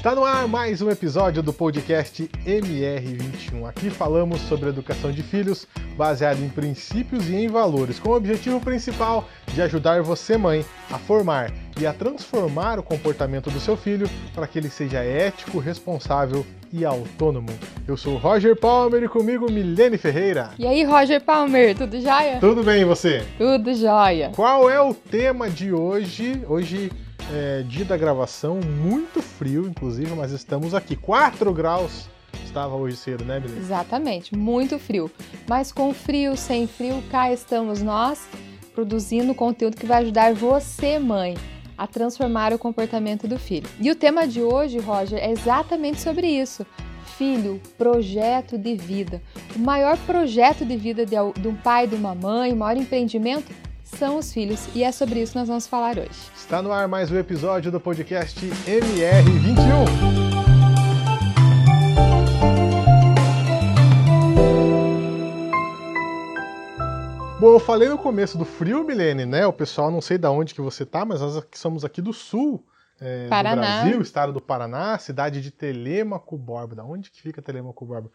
[0.00, 3.68] Está no ar mais um episódio do podcast MR21.
[3.68, 8.58] Aqui falamos sobre educação de filhos baseado em princípios e em valores, com o objetivo
[8.62, 14.08] principal de ajudar você, mãe, a formar e a transformar o comportamento do seu filho
[14.34, 17.50] para que ele seja ético, responsável e autônomo.
[17.86, 20.52] Eu sou Roger Palmer e comigo Milene Ferreira.
[20.58, 22.38] E aí, Roger Palmer, tudo jóia?
[22.40, 23.22] Tudo bem e você?
[23.36, 24.30] Tudo jóia.
[24.34, 26.42] Qual é o tema de hoje?
[26.48, 26.90] Hoje
[27.32, 30.96] é dia da gravação, muito frio, inclusive, mas estamos aqui.
[30.96, 32.08] 4 graus
[32.44, 33.60] estava hoje cedo, né, Milene?
[33.60, 35.10] Exatamente, muito frio.
[35.48, 38.28] Mas com frio, sem frio, cá estamos nós
[38.74, 41.36] produzindo conteúdo que vai ajudar você, mãe,
[41.76, 43.68] a transformar o comportamento do filho.
[43.80, 46.66] E o tema de hoje, Roger, é exatamente sobre isso.
[47.16, 49.22] Filho, projeto de vida.
[49.54, 53.52] O maior projeto de vida de um pai de uma mãe, o maior empreendimento
[53.96, 56.30] são os filhos, e é sobre isso que nós vamos falar hoje.
[56.36, 60.30] Está no ar mais um episódio do podcast MR21.
[67.40, 69.46] Bom, eu falei no começo do frio, Milene, né?
[69.46, 72.62] O pessoal não sei de onde que você tá, mas nós somos aqui do sul
[73.00, 76.74] é, do Brasil, estado do Paraná, cidade de Telêmaco Borba.
[76.74, 78.10] Da onde que fica Telêmaco Borba?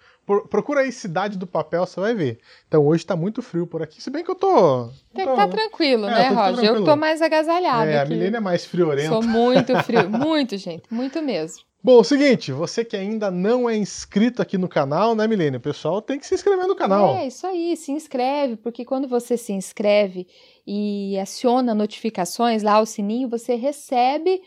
[0.49, 2.39] procura aí cidade do papel, você vai ver.
[2.67, 4.89] Então hoje tá muito frio por aqui, se bem que eu tô...
[5.13, 6.53] Tem que tá tranquilo, é, né, Roger?
[6.55, 6.75] Tranquilo.
[6.77, 8.13] Eu tô mais agasalhada É, aqui.
[8.13, 9.09] a Milene é mais friorenta.
[9.09, 11.63] Sou muito frio, muito, gente, muito mesmo.
[11.85, 15.57] Bom, é o seguinte, você que ainda não é inscrito aqui no canal, né, Milene?
[15.57, 17.15] O pessoal tem que se inscrever no canal.
[17.15, 20.25] É, isso aí, se inscreve, porque quando você se inscreve
[20.65, 24.41] e aciona notificações lá, o sininho, você recebe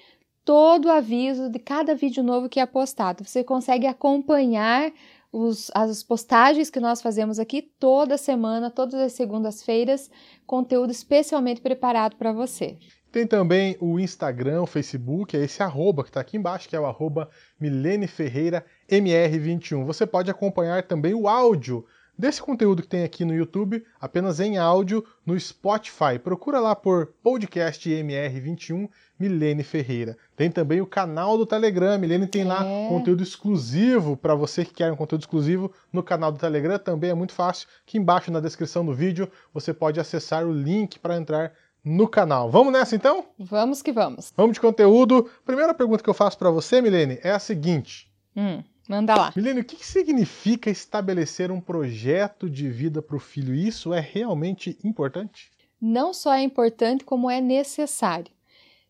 [0.49, 3.23] todo o aviso de cada vídeo novo que é postado.
[3.23, 4.91] Você consegue acompanhar
[5.31, 10.11] os, as postagens que nós fazemos aqui toda semana, todas as segundas-feiras,
[10.47, 12.79] conteúdo especialmente preparado para você.
[13.13, 16.81] Tem também o Instagram, o Facebook, é esse arroba que está aqui embaixo, que é
[16.81, 17.29] o arroba
[17.61, 19.85] Milene Ferreira MR21.
[19.85, 21.85] Você pode acompanhar também o áudio
[22.19, 26.19] desse conteúdo que tem aqui no YouTube, apenas em áudio, no Spotify.
[26.19, 30.17] Procura lá por podcast MR21 Milene Ferreira.
[30.37, 31.99] Tem também o canal do Telegram.
[31.99, 32.45] Milene tem é.
[32.45, 36.79] lá conteúdo exclusivo para você que quer um conteúdo exclusivo no canal do Telegram.
[36.79, 37.69] Também é muito fácil.
[37.87, 41.53] Aqui embaixo na descrição do vídeo você pode acessar o link para entrar
[41.85, 42.51] no canal.
[42.51, 43.25] Vamos nessa então?
[43.39, 44.33] Vamos que vamos.
[44.37, 45.29] Vamos de conteúdo.
[45.45, 48.11] Primeira pergunta que eu faço para você, Milene, é a seguinte.
[48.37, 49.33] Hum, manda lá.
[49.35, 53.55] Milene, o que significa estabelecer um projeto de vida para o filho?
[53.55, 55.51] Isso é realmente importante?
[55.81, 58.33] Não só é importante, como é necessário.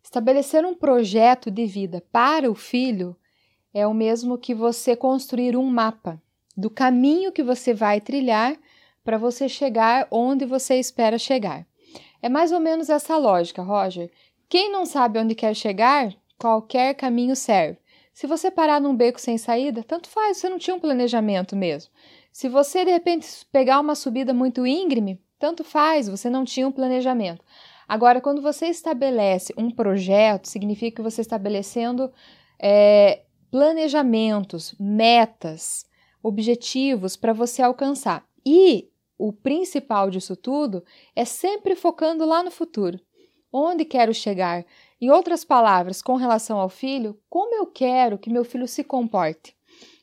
[0.08, 3.14] Estabelecer um projeto de vida para o filho
[3.74, 6.18] é o mesmo que você construir um mapa
[6.56, 8.56] do caminho que você vai trilhar
[9.04, 11.66] para você chegar onde você espera chegar.
[12.22, 14.10] É mais ou menos essa lógica, Roger.
[14.48, 17.76] Quem não sabe onde quer chegar, qualquer caminho serve.
[18.10, 21.92] Se você parar num beco sem saída, tanto faz, você não tinha um planejamento mesmo.
[22.32, 26.72] Se você de repente pegar uma subida muito íngreme, tanto faz, você não tinha um
[26.72, 27.44] planejamento.
[27.88, 32.12] Agora, quando você estabelece um projeto, significa que você está estabelecendo
[32.60, 35.86] é, planejamentos, metas,
[36.22, 38.26] objetivos para você alcançar.
[38.44, 40.84] E o principal disso tudo
[41.16, 43.00] é sempre focando lá no futuro.
[43.50, 44.66] Onde quero chegar?
[45.00, 49.57] Em outras palavras, com relação ao filho, como eu quero que meu filho se comporte?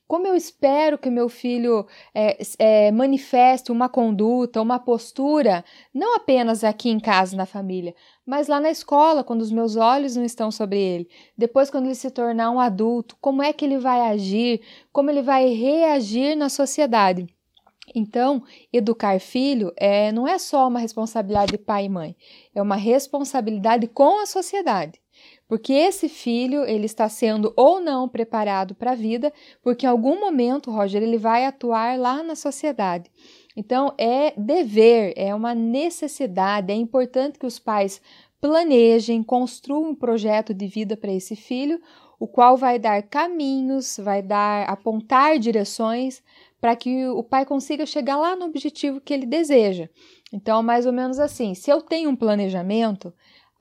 [0.08, 6.64] Como eu espero que meu filho é, é, manifeste uma conduta, uma postura, não apenas
[6.64, 10.52] aqui em casa, na família, mas lá na escola, quando os meus olhos não estão
[10.52, 11.10] sobre ele.
[11.36, 14.62] Depois, quando ele se tornar um adulto, como é que ele vai agir,
[14.94, 17.28] como ele vai reagir na sociedade.
[17.94, 22.16] Então, educar filho é, não é só uma responsabilidade de pai e mãe,
[22.54, 25.00] é uma responsabilidade com a sociedade.
[25.48, 30.20] Porque esse filho, ele está sendo ou não preparado para a vida, porque em algum
[30.20, 33.12] momento, Roger, ele vai atuar lá na sociedade.
[33.56, 38.02] Então, é dever, é uma necessidade, é importante que os pais
[38.42, 41.82] planejem, construam um projeto de vida para esse filho,
[42.20, 46.24] o qual vai dar caminhos, vai dar apontar direções
[46.62, 49.90] para que o pai consiga chegar lá no objetivo que ele deseja.
[50.34, 53.14] Então, mais ou menos assim, se eu tenho um planejamento,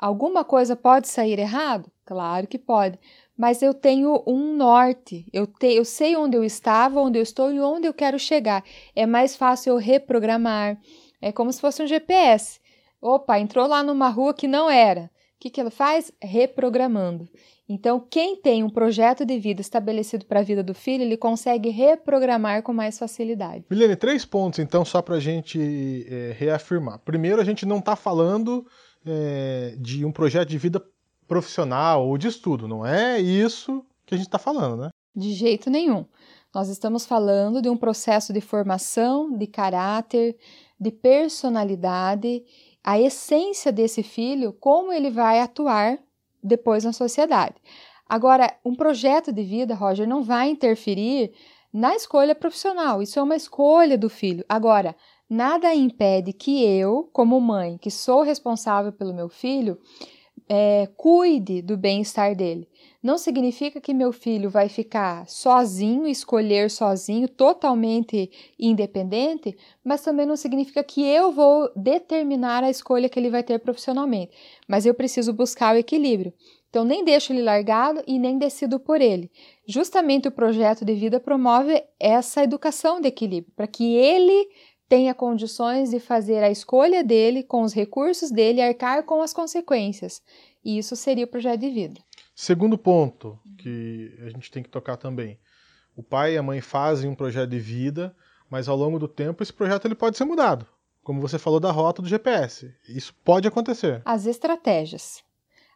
[0.05, 1.91] alguma coisa pode sair errado?
[2.05, 2.99] Claro que pode,
[3.37, 7.51] mas eu tenho um norte, eu, te, eu sei onde eu estava, onde eu estou
[7.51, 8.63] e onde eu quero chegar.
[8.95, 10.79] É mais fácil eu reprogramar,
[11.23, 12.61] é como se fosse um GPS.
[13.01, 15.11] Opa, entrou lá numa rua que não era.
[15.37, 16.13] O que, que ele faz?
[16.23, 17.27] Reprogramando.
[17.67, 21.71] Então, quem tem um projeto de vida estabelecido para a vida do filho, ele consegue
[21.71, 23.65] reprogramar com mais facilidade.
[23.71, 26.99] Milene, três pontos então, só para a gente é, reafirmar.
[26.99, 28.67] Primeiro, a gente não está falando
[29.07, 30.85] é, de um projeto de vida
[31.27, 34.91] profissional ou de estudo, não é isso que a gente está falando, né?
[35.15, 36.05] De jeito nenhum.
[36.55, 40.37] Nós estamos falando de um processo de formação, de caráter,
[40.79, 42.45] de personalidade,
[42.83, 45.99] a essência desse filho, como ele vai atuar
[46.43, 47.55] depois na sociedade.
[48.09, 51.33] Agora, um projeto de vida, Roger, não vai interferir
[51.73, 53.03] na escolha profissional.
[53.03, 54.45] Isso é uma escolha do filho.
[54.49, 54.95] Agora,
[55.29, 59.79] nada impede que eu, como mãe, que sou responsável pelo meu filho,
[60.49, 62.69] é, cuide do bem-estar dele.
[63.03, 70.37] Não significa que meu filho vai ficar sozinho, escolher sozinho, totalmente independente, mas também não
[70.37, 74.33] significa que eu vou determinar a escolha que ele vai ter profissionalmente.
[74.67, 76.33] Mas eu preciso buscar o equilíbrio.
[76.71, 79.31] Então, nem deixo ele largado e nem decido por ele.
[79.65, 84.49] Justamente o projeto de vida promove essa educação de equilíbrio, para que ele
[84.89, 89.33] tenha condições de fazer a escolha dele com os recursos dele e arcar com as
[89.33, 90.23] consequências.
[90.65, 92.01] E isso seria o projeto de vida.
[92.35, 95.39] Segundo ponto que a gente tem que tocar também.
[95.97, 98.15] O pai e a mãe fazem um projeto de vida,
[98.51, 100.67] mas ao longo do tempo esse projeto ele pode ser mudado.
[101.03, 102.75] Como você falou da rota do GPS.
[102.89, 104.03] Isso pode acontecer.
[104.05, 105.23] As estratégias.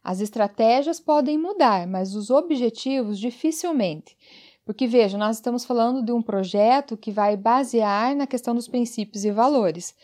[0.02, 4.16] As estratégias podem mudar, mas os objetivos dificilmente.
[4.68, 9.24] Porque veja, nós estamos falando de um projeto que vai basear na questão dos princípios
[9.24, 9.94] e valores.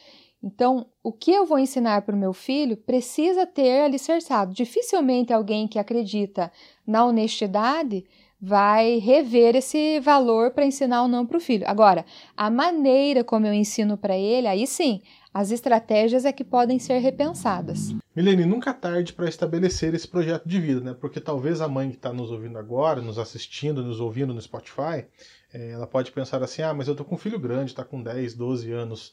[0.42, 4.54] Então, o que eu vou ensinar para o meu filho precisa ter alicerçado.
[4.54, 6.50] Dificilmente alguém que acredita
[6.86, 8.06] na honestidade
[8.40, 11.68] vai rever esse valor para ensinar ou não para o filho.
[11.68, 15.02] Agora, a maneira como eu ensino para ele, aí sim,
[15.34, 17.92] as estratégias é que podem ser repensadas.
[18.14, 20.94] Milene, nunca é tarde para estabelecer esse projeto de vida, né?
[20.94, 25.04] Porque talvez a mãe que está nos ouvindo agora, nos assistindo, nos ouvindo no Spotify,
[25.52, 28.00] é, ela pode pensar assim: ah, mas eu tô com um filho grande, está com
[28.00, 29.12] 10, 12 anos.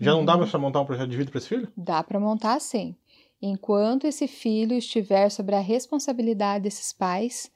[0.00, 0.20] Já uhum.
[0.20, 1.68] não dá mais para montar um projeto de vida para esse filho?
[1.76, 2.96] Dá para montar sim.
[3.40, 7.50] Enquanto esse filho estiver sobre a responsabilidade desses pais,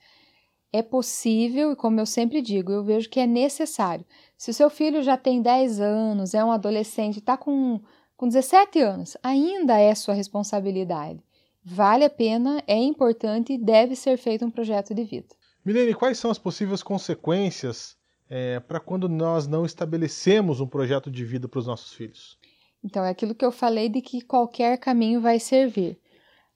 [0.73, 4.05] é possível, e como eu sempre digo, eu vejo que é necessário.
[4.37, 7.81] Se o seu filho já tem 10 anos, é um adolescente, está com,
[8.17, 11.23] com 17 anos, ainda é sua responsabilidade.
[11.65, 15.35] Vale a pena, é importante e deve ser feito um projeto de vida.
[15.65, 17.97] Milene, quais são as possíveis consequências
[18.29, 22.39] é, para quando nós não estabelecemos um projeto de vida para os nossos filhos?
[22.85, 25.99] Então, é aquilo que eu falei de que qualquer caminho vai servir.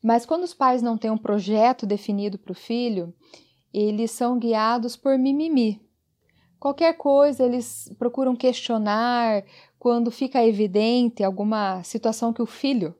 [0.02, 3.12] Mas quando os pais não têm um projeto definido para o filho,
[3.72, 5.80] eles são guiados por mimimi.
[6.58, 9.44] Qualquer coisa eles procuram questionar
[9.78, 12.94] quando fica evidente alguma situação que o filho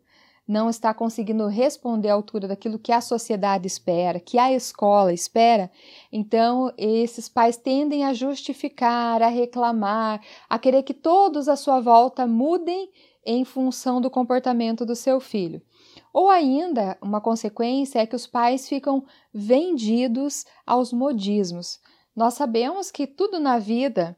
[0.50, 5.70] não está conseguindo responder à altura daquilo que a sociedade espera, que a escola espera,
[6.10, 12.26] então esses pais tendem a justificar, a reclamar, a querer que todos à sua volta
[12.26, 12.90] mudem
[13.24, 15.62] em função do comportamento do seu filho.
[16.12, 21.78] Ou ainda, uma consequência é que os pais ficam vendidos aos modismos.
[22.14, 24.16] Nós sabemos que tudo na vida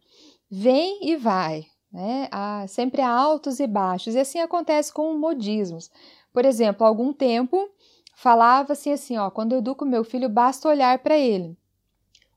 [0.51, 2.29] vem e vai, né?
[2.31, 5.91] Há, sempre há altos e baixos, e assim acontece com modismos.
[6.33, 7.69] Por exemplo, há algum tempo
[8.15, 11.57] falava-se assim, ó, quando eu educo meu filho, basta olhar para ele.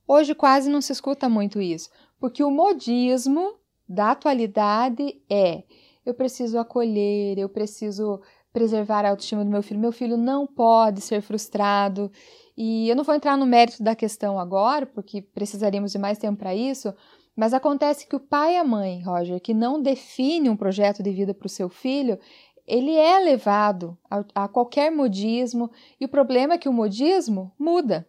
[0.07, 3.55] Hoje quase não se escuta muito isso, porque o modismo
[3.87, 5.63] da atualidade é
[6.05, 8.21] eu preciso acolher, eu preciso
[8.55, 9.81] preservar a autoestima do meu filho.
[9.81, 12.09] Meu filho não pode ser frustrado.
[12.55, 16.39] E eu não vou entrar no mérito da questão agora, porque precisaríamos de mais tempo
[16.39, 16.93] para isso,
[17.35, 21.12] mas acontece que o pai e a mãe, Roger, que não define um projeto de
[21.12, 22.17] vida para o seu filho,
[22.65, 25.69] ele é levado a, a, qualquer modismo,
[26.00, 28.07] e o problema é que o modismo muda,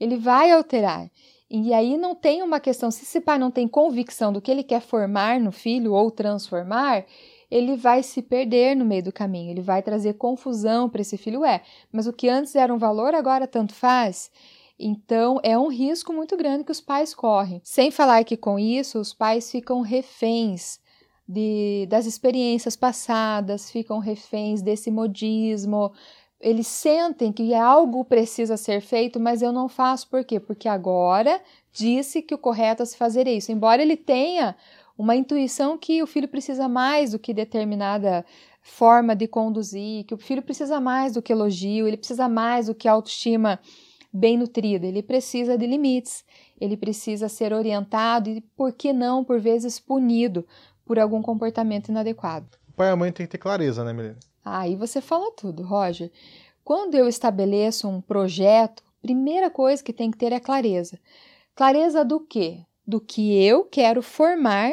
[0.00, 1.08] ele vai alterar.
[1.48, 4.64] E aí não tem uma questão, se esse pai não tem convicção do que ele
[4.64, 7.04] quer formar no filho ou transformar,
[7.50, 11.44] ele vai se perder no meio do caminho, ele vai trazer confusão para esse filho.
[11.44, 11.62] É,
[11.92, 14.30] mas o que antes era um valor, agora tanto faz.
[14.78, 17.60] Então, é um risco muito grande que os pais correm.
[17.64, 20.78] Sem falar que com isso os pais ficam reféns
[21.26, 25.92] de, das experiências passadas, ficam reféns desse modismo.
[26.38, 30.08] Eles sentem que algo precisa ser feito, mas eu não faço.
[30.08, 30.38] Por quê?
[30.38, 31.40] Porque agora
[31.72, 33.50] disse que o correto é se fazer isso.
[33.50, 34.54] Embora ele tenha
[34.96, 38.24] uma intuição que o filho precisa mais do que determinada
[38.62, 42.74] forma de conduzir, que o filho precisa mais do que elogio, ele precisa mais do
[42.74, 43.60] que autoestima
[44.12, 46.24] bem nutrida, ele precisa de limites,
[46.60, 50.46] ele precisa ser orientado e, por que não, por vezes punido
[50.84, 52.48] por algum comportamento inadequado.
[52.68, 54.16] O pai e a mãe têm que ter clareza, né, Melina?
[54.44, 56.10] Aí você fala tudo, Roger.
[56.64, 60.98] Quando eu estabeleço um projeto, primeira coisa que tem que ter é clareza.
[61.54, 62.64] Clareza do quê?
[62.86, 64.72] Do que eu quero formar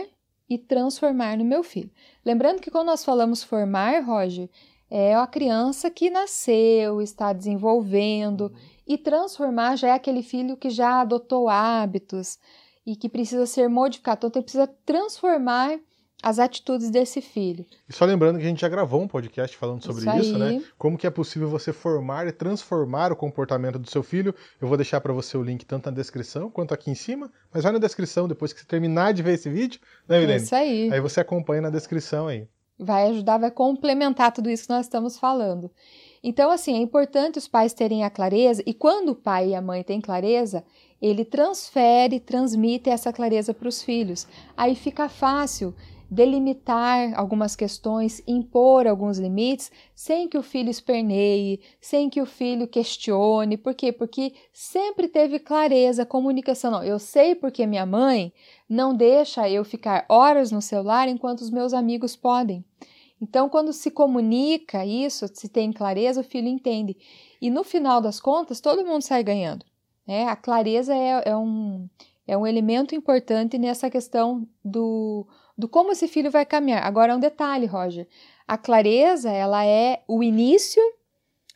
[0.49, 1.91] e transformar no meu filho.
[2.25, 4.49] Lembrando que quando nós falamos formar, Roger,
[4.89, 8.53] é a criança que nasceu, está desenvolvendo,
[8.87, 12.37] e transformar já é aquele filho que já adotou hábitos
[12.85, 14.27] e que precisa ser modificado.
[14.27, 15.79] Então, precisa transformar
[16.23, 17.65] as atitudes desse filho.
[17.87, 20.63] E só lembrando que a gente já gravou um podcast falando sobre isso, isso né?
[20.77, 24.33] Como que é possível você formar e transformar o comportamento do seu filho.
[24.61, 27.63] Eu vou deixar para você o link tanto na descrição quanto aqui em cima, mas
[27.63, 30.41] vai na descrição depois que você terminar de ver esse vídeo, né, Milene?
[30.41, 30.93] Isso aí.
[30.93, 32.47] Aí você acompanha na descrição aí.
[32.79, 35.69] Vai ajudar, vai complementar tudo isso que nós estamos falando.
[36.23, 39.61] Então, assim, é importante os pais terem a clareza, e quando o pai e a
[39.61, 40.63] mãe têm clareza,
[41.01, 44.25] ele transfere, transmite essa clareza para os filhos.
[44.55, 45.75] Aí fica fácil
[46.13, 52.67] delimitar algumas questões, impor alguns limites, sem que o filho esperneie, sem que o filho
[52.67, 53.57] questione.
[53.57, 53.91] Por quê?
[53.91, 56.71] Porque sempre teve clareza, comunicação.
[56.71, 58.31] Não, eu sei porque minha mãe
[58.69, 62.63] não deixa eu ficar horas no celular enquanto os meus amigos podem.
[63.19, 66.95] Então, quando se comunica isso, se tem clareza, o filho entende.
[67.41, 69.65] E no final das contas, todo mundo sai ganhando.
[70.05, 70.25] Né?
[70.27, 71.89] A clareza é, é um,
[72.27, 75.25] é um elemento importante nessa questão do,
[75.57, 76.83] do como esse filho vai caminhar.
[76.83, 78.07] Agora, um detalhe, Roger.
[78.47, 80.81] A clareza, ela é o início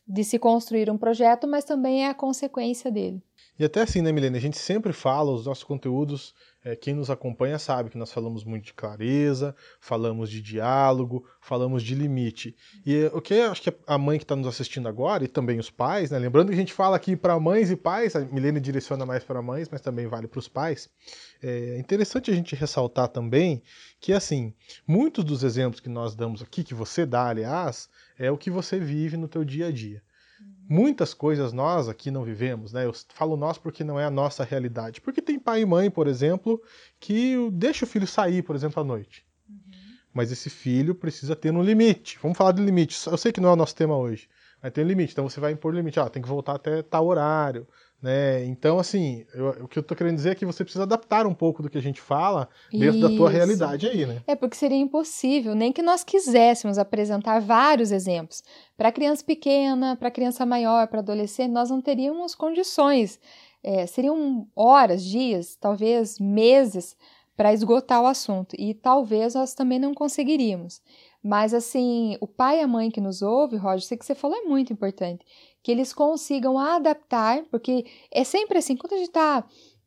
[0.07, 3.21] de se construir um projeto, mas também é a consequência dele.
[3.59, 4.37] E até assim, né, Milene?
[4.37, 6.33] A gente sempre fala, os nossos conteúdos,
[6.67, 11.81] é, quem nos acompanha sabe que nós falamos muito de clareza, falamos de diálogo, falamos
[11.81, 12.53] de limite.
[12.85, 15.69] E o que acho que a mãe que está nos assistindo agora, e também os
[15.69, 16.19] pais, né?
[16.19, 19.41] Lembrando que a gente fala aqui para mães e pais, a Milene direciona mais para
[19.41, 20.89] mães, mas também vale para os pais.
[21.41, 23.63] É interessante a gente ressaltar também
[24.01, 24.53] que, assim,
[24.85, 27.87] muitos dos exemplos que nós damos aqui, que você dá, aliás,
[28.19, 30.03] é o que você vive no teu dia a dia.
[30.69, 32.85] Muitas coisas nós aqui não vivemos, né?
[32.85, 34.99] Eu falo nós porque não é a nossa realidade.
[34.99, 36.61] Porque tem pai e mãe, por exemplo,
[36.99, 39.25] que deixa o filho sair, por exemplo, à noite.
[39.49, 39.55] Uhum.
[40.13, 42.19] Mas esse filho precisa ter um limite.
[42.21, 42.97] Vamos falar de limite.
[43.07, 44.27] Eu sei que não é o nosso tema hoje,
[44.61, 45.13] mas tem um limite.
[45.13, 45.99] Então você vai impor limite.
[45.99, 47.65] Ah, tem que voltar até tal horário.
[48.01, 48.45] Né?
[48.45, 51.33] Então, assim, eu, o que eu estou querendo dizer é que você precisa adaptar um
[51.33, 53.09] pouco do que a gente fala dentro Isso.
[53.09, 54.21] da tua realidade aí, né?
[54.27, 58.43] É porque seria impossível, nem que nós quiséssemos apresentar vários exemplos.
[58.77, 63.19] Para criança pequena, para criança maior, para adolescente, nós não teríamos condições.
[63.63, 66.95] É, seriam horas, dias, talvez meses
[67.35, 68.55] para esgotar o assunto.
[68.59, 70.81] E talvez nós também não conseguiríamos.
[71.23, 74.37] Mas, assim, o pai e a mãe que nos ouve, Roger, sei que você falou
[74.37, 75.25] é muito importante
[75.67, 79.43] que eles consigam adaptar, porque é sempre assim, quando a gente está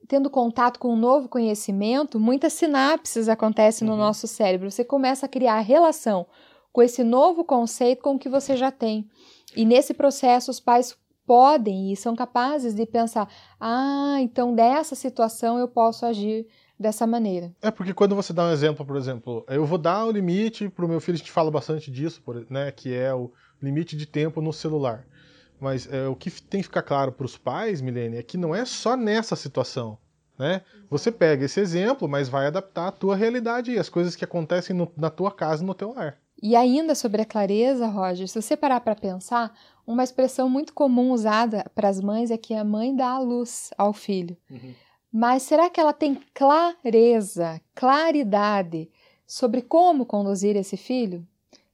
[0.07, 4.01] tendo contato com um novo conhecimento, muitas sinapses acontecem no uhum.
[4.01, 4.71] nosso cérebro.
[4.71, 6.27] Você começa a criar relação
[6.71, 9.09] com esse novo conceito com o que você já tem.
[9.57, 10.95] E nesse processo, os pais
[11.27, 13.27] podem e são capazes de pensar:
[13.59, 16.47] ah, então dessa situação eu posso agir
[16.79, 17.55] dessa maneira.
[17.63, 20.85] É porque quando você dá um exemplo, por exemplo, eu vou dar o limite para
[20.85, 23.33] o meu filho, a gente fala bastante disso, né, que é o
[23.63, 25.07] limite de tempo no celular.
[25.61, 28.55] Mas é, o que tem que ficar claro para os pais, Milene, é que não
[28.55, 29.99] é só nessa situação.
[30.39, 30.63] Né?
[30.89, 34.75] Você pega esse exemplo, mas vai adaptar à tua realidade e as coisas que acontecem
[34.75, 36.17] no, na tua casa e no teu lar.
[36.43, 39.53] E ainda sobre a clareza, Roger, se você parar para pensar,
[39.87, 43.71] uma expressão muito comum usada para as mães é que a mãe dá a luz
[43.77, 44.35] ao filho.
[44.51, 44.73] Uhum.
[45.13, 48.89] Mas será que ela tem clareza, claridade
[49.27, 51.27] sobre como conduzir esse filho?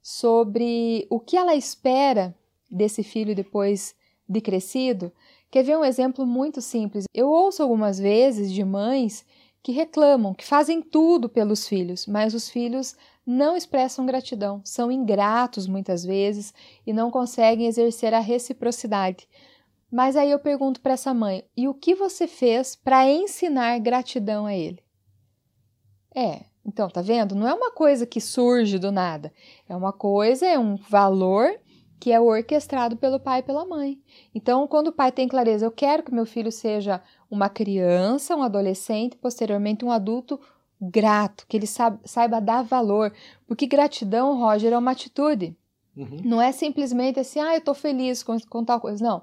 [0.02, 2.34] Sobre o que ela espera
[2.70, 3.94] desse filho depois
[4.28, 5.12] de crescido,
[5.50, 7.04] quer ver um exemplo muito simples.
[7.14, 9.25] Eu ouço algumas vezes de mães
[9.62, 12.96] que reclamam, que fazem tudo pelos filhos, mas os filhos
[13.26, 16.54] não expressam gratidão, são ingratos muitas vezes
[16.87, 19.28] e não conseguem exercer a reciprocidade.
[19.90, 24.46] Mas aí eu pergunto para essa mãe: e o que você fez para ensinar gratidão
[24.46, 24.78] a ele?
[26.14, 27.35] É, então tá vendo?
[27.35, 29.32] Não é uma coisa que surge do nada,
[29.68, 31.58] é uma coisa, é um valor
[31.98, 33.98] que é orquestrado pelo pai e pela mãe.
[34.34, 37.00] Então, quando o pai tem clareza, eu quero que meu filho seja
[37.30, 40.38] uma criança, um adolescente, posteriormente um adulto
[40.80, 43.12] grato, que ele saiba dar valor.
[43.46, 45.56] Porque gratidão, Roger, é uma atitude.
[45.96, 46.20] Uhum.
[46.24, 49.02] Não é simplesmente assim, ah, eu estou feliz com, com tal coisa.
[49.02, 49.22] Não.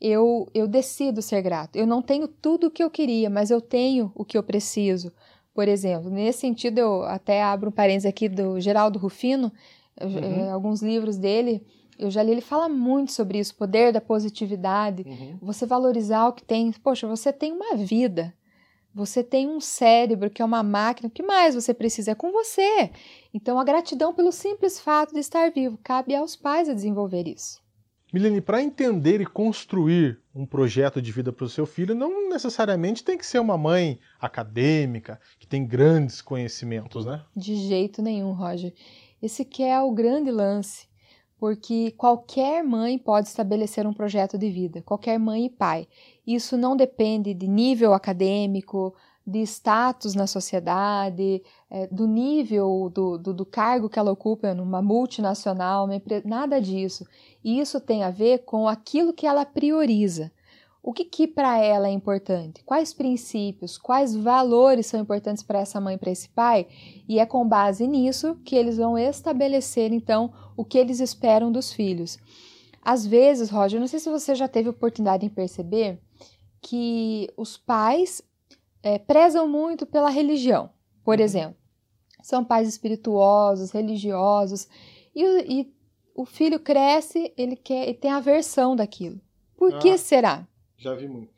[0.00, 1.76] Eu, eu decido ser grato.
[1.76, 5.12] Eu não tenho tudo o que eu queria, mas eu tenho o que eu preciso.
[5.52, 9.52] Por exemplo, nesse sentido, eu até abro um parênteses aqui do Geraldo Rufino,
[10.00, 10.46] uhum.
[10.46, 11.66] é, alguns livros dele
[11.98, 15.38] eu já li, ele fala muito sobre isso, o poder da positividade, uhum.
[15.42, 16.70] você valorizar o que tem.
[16.72, 18.34] Poxa, você tem uma vida,
[18.94, 22.12] você tem um cérebro que é uma máquina, o que mais você precisa?
[22.12, 22.90] É com você.
[23.34, 27.60] Então, a gratidão pelo simples fato de estar vivo, cabe aos pais a desenvolver isso.
[28.12, 33.04] Milene, para entender e construir um projeto de vida para o seu filho, não necessariamente
[33.04, 37.22] tem que ser uma mãe acadêmica, que tem grandes conhecimentos, né?
[37.36, 38.72] De jeito nenhum, Roger.
[39.20, 40.87] Esse que é o grande lance.
[41.38, 45.86] Porque qualquer mãe pode estabelecer um projeto de vida, qualquer mãe e pai.
[46.26, 48.94] Isso não depende de nível acadêmico,
[49.28, 54.80] de status na sociedade, é, do nível do, do, do, cargo que ela ocupa numa
[54.80, 57.06] multinacional, uma empresa, nada disso.
[57.44, 60.32] Isso tem a ver com aquilo que ela prioriza.
[60.82, 62.62] O que, que para ela é importante?
[62.64, 66.66] Quais princípios, quais valores são importantes para essa mãe e para esse pai?
[67.08, 71.72] E é com base nisso que eles vão estabelecer, então, o que eles esperam dos
[71.72, 72.18] filhos.
[72.82, 76.00] Às vezes, Roger, não sei se você já teve oportunidade de perceber
[76.60, 78.22] que os pais
[78.82, 80.70] é, prezam muito pela religião,
[81.04, 81.24] por uhum.
[81.24, 81.56] exemplo.
[82.22, 84.68] São pais espirituosos, religiosos,
[85.14, 85.22] e,
[85.60, 85.74] e
[86.14, 89.20] o filho cresce, ele quer e tem aversão daquilo.
[89.56, 90.46] Por ah, que será?
[90.78, 91.32] Já vi muito.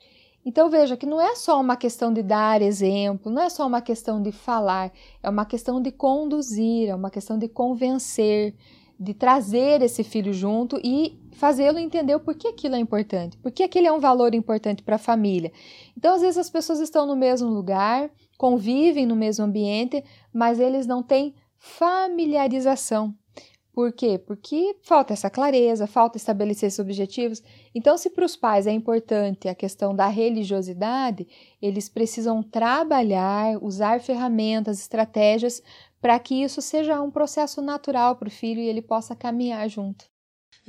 [0.45, 3.83] Então veja que não é só uma questão de dar exemplo, não é só uma
[3.83, 4.93] questão de falar,
[5.23, 8.55] é uma questão de conduzir, é uma questão de convencer,
[8.99, 13.87] de trazer esse filho junto e fazê-lo entender o porquê aquilo é importante, porque aquele
[13.87, 15.53] é um valor importante para a família.
[15.97, 20.87] Então, às vezes, as pessoas estão no mesmo lugar, convivem no mesmo ambiente, mas eles
[20.87, 23.15] não têm familiarização.
[23.73, 24.19] Por quê?
[24.19, 27.43] Porque falta essa clareza, falta estabelecer esses objetivos.
[27.75, 31.27] Então, se para os pais é importante a questão da religiosidade,
[31.63, 35.63] eles precisam trabalhar, usar ferramentas, estratégias
[36.01, 40.11] para que isso seja um processo natural para o filho e ele possa caminhar junto.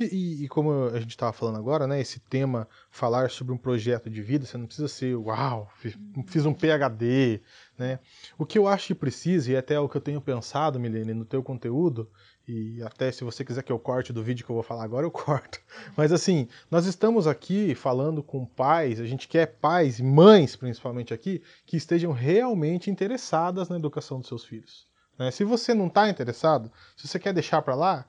[0.00, 4.08] E, e, como a gente estava falando agora, né, esse tema, falar sobre um projeto
[4.08, 7.42] de vida, você não precisa ser, uau, fiz, fiz um PhD,
[7.78, 7.98] né?
[8.38, 11.26] O que eu acho que precisa, e até o que eu tenho pensado, Milene, no
[11.26, 12.10] teu conteúdo,
[12.46, 15.06] e até se você quiser que eu corte do vídeo que eu vou falar agora,
[15.06, 15.60] eu corto.
[15.96, 21.42] Mas assim, nós estamos aqui falando com pais, a gente quer pais, mães principalmente aqui,
[21.64, 24.86] que estejam realmente interessadas na educação dos seus filhos.
[25.18, 25.30] Né?
[25.30, 28.06] Se você não está interessado, se você quer deixar para lá,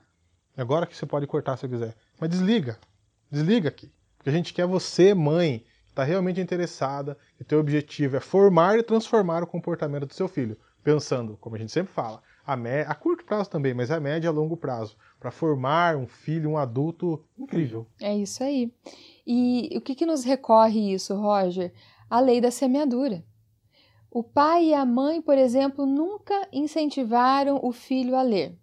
[0.56, 1.94] é agora que você pode cortar se quiser.
[2.20, 2.78] Mas desliga.
[3.30, 3.90] Desliga aqui.
[4.16, 8.78] Porque a gente quer você, mãe, que está realmente interessada, e teu objetivo é formar
[8.78, 10.56] e transformar o comportamento do seu filho.
[10.82, 14.32] Pensando, como a gente sempre fala, a, a curto prazo também, mas a média a
[14.32, 14.96] longo prazo.
[15.18, 17.86] Para formar um filho, um adulto incrível.
[18.00, 18.72] É isso aí.
[19.26, 21.72] E o que, que nos recorre isso, Roger?
[22.08, 23.24] A lei da semeadura.
[24.10, 28.56] O pai e a mãe, por exemplo, nunca incentivaram o filho a ler,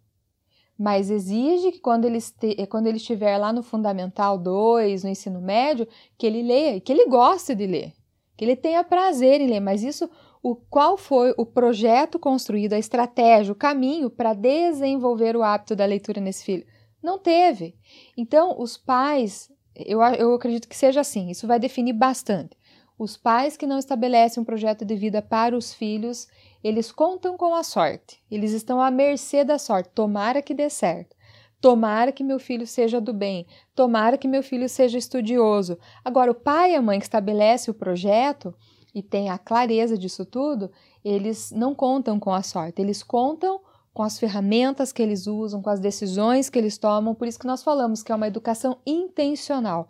[0.78, 5.42] mas exige que quando ele, este, quando ele estiver lá no Fundamental 2, no ensino
[5.42, 5.86] médio,
[6.18, 7.94] que ele leia, que ele goste de ler,
[8.38, 10.10] que ele tenha prazer em ler, mas isso,
[10.44, 15.86] o qual foi o projeto construído, a estratégia, o caminho para desenvolver o hábito da
[15.86, 16.66] leitura nesse filho?
[17.02, 17.76] Não teve.
[18.18, 22.58] Então, os pais, eu, eu acredito que seja assim, isso vai definir bastante.
[22.98, 26.28] Os pais que não estabelecem um projeto de vida para os filhos,
[26.64, 28.22] eles contam com a sorte.
[28.30, 29.90] Eles estão à mercê da sorte.
[29.90, 31.16] Tomara que dê certo.
[31.60, 33.48] Tomara que meu filho seja do bem.
[33.76, 35.78] Tomara que meu filho seja estudioso.
[36.04, 38.54] Agora, o pai e a mãe que estabelece o projeto
[38.94, 40.72] e tem a clareza disso tudo,
[41.04, 42.82] eles não contam com a sorte.
[42.82, 43.62] Eles contam
[43.94, 47.16] com as ferramentas que eles usam, com as decisões que eles tomam.
[47.16, 49.88] Por isso que nós falamos que é uma educação intencional.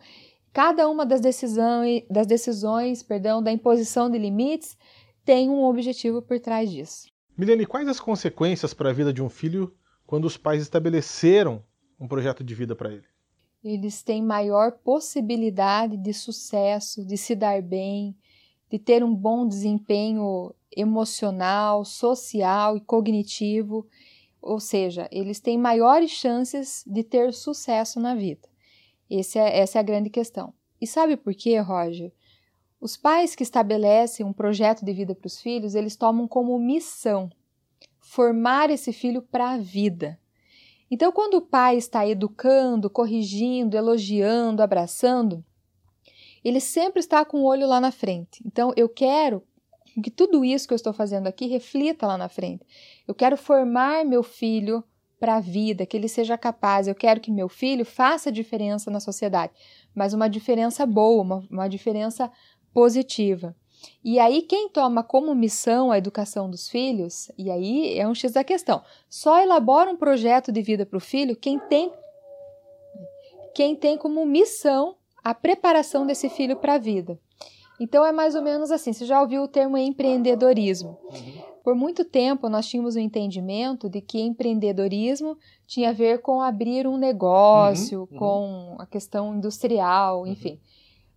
[0.54, 4.78] Cada uma das decisões, das decisões, perdão, da imposição de limites
[5.24, 7.10] tem um objetivo por trás disso.
[7.38, 9.74] Milene, quais as consequências para a vida de um filho
[10.06, 11.64] quando os pais estabeleceram
[12.00, 13.06] um projeto de vida para ele?
[13.64, 18.18] Eles têm maior possibilidade de sucesso, de se dar bem,
[18.72, 23.86] de ter um bom desempenho emocional, social e cognitivo,
[24.42, 28.48] ou seja, eles têm maiores chances de ter sucesso na vida.
[29.10, 30.54] É, essa é a grande questão.
[30.80, 32.14] E sabe por quê, Roger?
[32.80, 37.30] Os pais que estabelecem um projeto de vida para os filhos, eles tomam como missão
[38.00, 40.20] formar esse filho para a vida.
[40.90, 45.46] Então, quando o pai está educando, corrigindo, elogiando, abraçando,
[46.44, 48.42] ele sempre está com o olho lá na frente.
[48.46, 49.44] Então, eu quero
[50.02, 52.66] que tudo isso que eu estou fazendo aqui reflita lá na frente.
[53.08, 54.84] Eu quero formar meu filho
[55.20, 56.88] para a vida, que ele seja capaz.
[56.88, 59.54] Eu quero que meu filho faça diferença na sociedade,
[59.94, 62.32] mas uma diferença boa, uma, uma diferença
[62.74, 63.56] positiva.
[64.04, 68.32] E aí, quem toma como missão a educação dos filhos, e aí é um X
[68.32, 71.92] da questão, só elabora um projeto de vida para o filho quem tem,
[73.54, 77.20] quem tem como missão a preparação desse filho para a vida.
[77.80, 78.94] Então é mais ou menos assim.
[78.94, 81.00] Você já ouviu o termo empreendedorismo?
[81.04, 81.52] Uhum.
[81.64, 86.88] Por muito tempo, nós tínhamos o entendimento de que empreendedorismo tinha a ver com abrir
[86.88, 88.18] um negócio, uhum, uhum.
[88.18, 90.28] com a questão industrial, uhum.
[90.28, 90.60] enfim.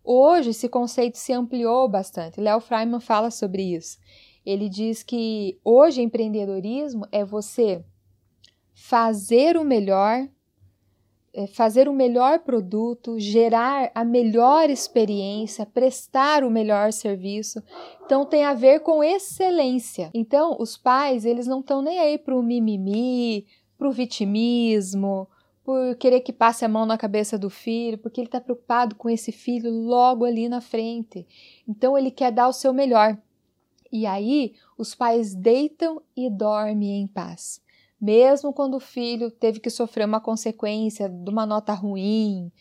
[0.02, 2.40] Hoje, esse conceito se ampliou bastante.
[2.40, 3.98] Léo Freiman fala sobre isso.
[4.44, 7.82] Ele diz que hoje empreendedorismo é você
[8.74, 10.28] fazer o melhor
[11.52, 17.62] fazer o melhor produto, gerar a melhor experiência, prestar o melhor serviço.
[18.04, 20.10] Então tem a ver com excelência.
[20.14, 25.28] Então os pais, eles não estão nem aí para o mimimi, para o vitimismo,
[25.64, 29.10] por querer que passe a mão na cabeça do filho, porque ele está preocupado com
[29.10, 31.26] esse filho logo ali na frente.
[31.66, 33.18] Então ele quer dar o seu melhor.
[33.90, 37.63] E aí os pais deitam e dormem em paz
[38.04, 42.52] mesmo quando o filho teve que sofrer uma consequência de uma nota ruim,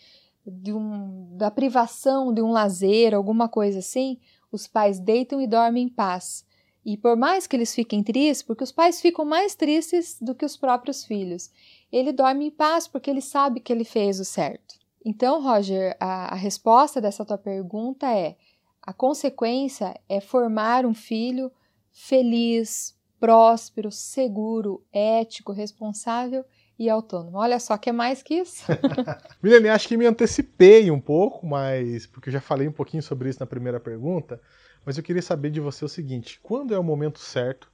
[0.47, 5.89] um, da privação de um lazer, alguma coisa assim, os pais deitam e dormem em
[5.89, 6.45] paz.
[6.85, 10.45] E por mais que eles fiquem tristes, porque os pais ficam mais tristes do que
[10.45, 11.51] os próprios filhos,
[11.91, 14.75] ele dorme em paz porque ele sabe que ele fez o certo.
[15.05, 18.37] Então, Roger, a, a resposta dessa tua pergunta é:
[18.81, 21.51] a consequência é formar um filho
[21.91, 26.43] feliz, próspero, seguro, ético, responsável
[26.77, 27.37] e autônomo.
[27.37, 28.65] Olha só, que é mais que isso?
[29.41, 33.29] Milene, acho que me antecipei um pouco, mas porque eu já falei um pouquinho sobre
[33.29, 34.41] isso na primeira pergunta,
[34.85, 37.71] mas eu queria saber de você o seguinte: quando é o momento certo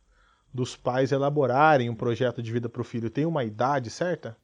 [0.54, 3.10] dos pais elaborarem um projeto de vida para o filho?
[3.10, 4.38] Tem uma idade certa?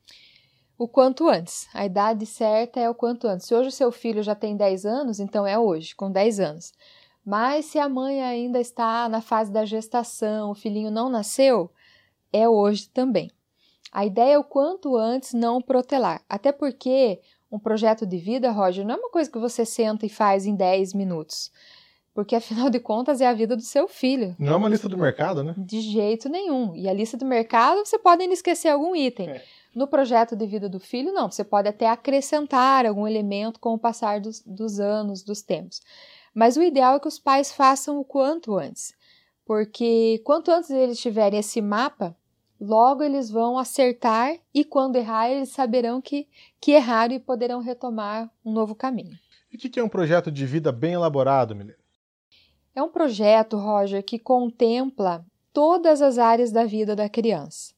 [0.75, 1.67] O quanto antes.
[1.71, 3.45] A idade certa é o quanto antes.
[3.45, 6.73] Se hoje o seu filho já tem 10 anos, então é hoje, com 10 anos.
[7.25, 11.71] Mas se a mãe ainda está na fase da gestação, o filhinho não nasceu,
[12.31, 13.31] é hoje também.
[13.91, 17.19] A ideia é o quanto antes não protelar, até porque
[17.51, 20.55] um projeto de vida, Roger, não é uma coisa que você senta e faz em
[20.55, 21.51] 10 minutos.
[22.13, 24.35] Porque afinal de contas é a vida do seu filho.
[24.39, 25.53] Não é uma lista do mercado, né?
[25.57, 26.75] De jeito nenhum.
[26.75, 29.29] E a lista do mercado você pode ainda esquecer algum item.
[29.29, 29.43] É.
[29.75, 31.29] No projeto de vida do filho, não.
[31.29, 35.81] Você pode até acrescentar algum elemento com o passar dos, dos anos, dos tempos.
[36.35, 38.93] Mas o ideal é que os pais façam o quanto antes,
[39.45, 42.13] porque quanto antes eles tiverem esse mapa,
[42.59, 46.27] logo eles vão acertar e quando errar, eles saberão que,
[46.59, 49.17] que erraram e poderão retomar um novo caminho.
[49.49, 51.79] E o que é um projeto de vida bem elaborado, Milena?
[52.75, 57.74] É um projeto, Roger, que contempla todas as áreas da vida da criança.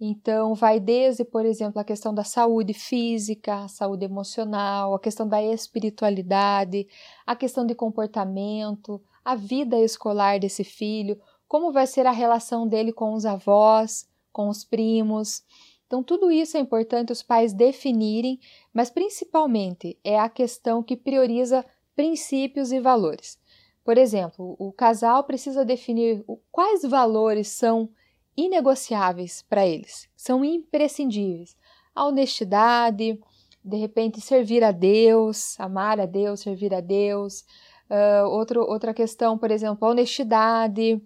[0.00, 5.42] Então, vai desde, por exemplo, a questão da saúde física, saúde emocional, a questão da
[5.42, 6.86] espiritualidade,
[7.26, 12.92] a questão de comportamento, a vida escolar desse filho, como vai ser a relação dele
[12.92, 15.42] com os avós, com os primos.
[15.88, 18.38] Então, tudo isso é importante os pais definirem,
[18.72, 21.64] mas principalmente é a questão que prioriza
[21.96, 23.36] princípios e valores.
[23.82, 27.90] Por exemplo, o casal precisa definir quais valores são
[28.38, 31.56] inegociáveis para eles, são imprescindíveis.
[31.92, 33.18] A honestidade,
[33.64, 37.44] de repente servir a Deus, amar a Deus, servir a Deus.
[37.90, 41.02] Uh, outro, outra questão, por exemplo, a honestidade,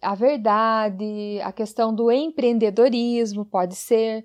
[0.00, 4.24] a verdade, a questão do empreendedorismo, pode ser.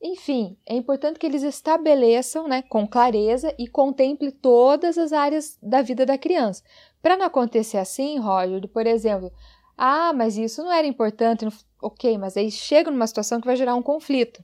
[0.00, 5.82] Enfim, é importante que eles estabeleçam né, com clareza e contemple todas as áreas da
[5.82, 6.64] vida da criança.
[7.02, 9.30] Para não acontecer assim, Roger, por exemplo,
[9.84, 11.44] ah, mas isso não era importante,
[11.82, 14.40] ok, mas aí chega numa situação que vai gerar um conflito.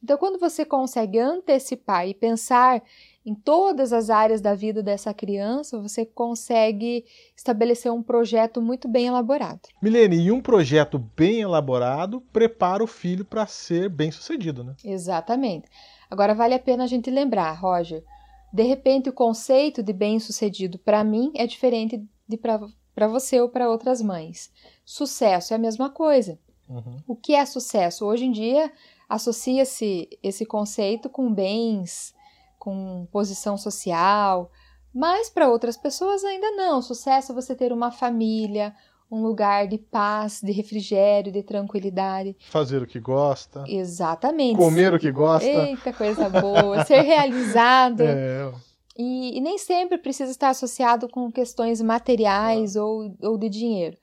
[0.00, 2.80] Então, quando você consegue antecipar e pensar
[3.24, 7.04] em todas as áreas da vida dessa criança, você consegue
[7.36, 9.62] estabelecer um projeto muito bem elaborado.
[9.82, 14.76] Milene, e um projeto bem elaborado prepara o filho para ser bem sucedido, né?
[14.84, 15.68] Exatamente.
[16.08, 18.04] Agora, vale a pena a gente lembrar, Roger,
[18.52, 23.48] de repente o conceito de bem sucedido para mim é diferente de para você ou
[23.48, 24.50] para outras mães.
[24.84, 26.38] Sucesso é a mesma coisa.
[26.68, 26.96] Uhum.
[27.06, 28.04] O que é sucesso?
[28.04, 28.72] Hoje em dia
[29.08, 32.12] associa-se esse conceito com bens,
[32.58, 34.50] com posição social,
[34.92, 36.82] mas para outras pessoas ainda não.
[36.82, 38.74] Sucesso é você ter uma família,
[39.10, 42.36] um lugar de paz, de refrigério, de tranquilidade.
[42.50, 43.64] Fazer o que gosta.
[43.68, 44.56] Exatamente.
[44.56, 45.46] Comer o que gosta.
[45.46, 46.84] Eita, coisa boa.
[46.84, 48.02] Ser realizado.
[48.08, 48.65] É.
[48.98, 53.96] E, e, nem sempre precisa estar associado com questões materiais ou, ou de dinheiro.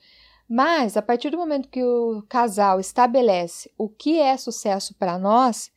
[0.48, 5.72] Mas, a partir do momento que o casal estabelece o que é sucesso para nós,